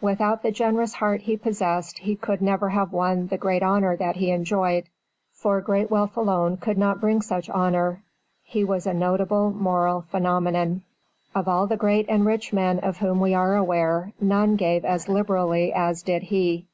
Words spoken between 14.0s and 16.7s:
none gave as liberally as did he.